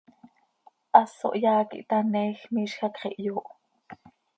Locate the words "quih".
1.69-1.83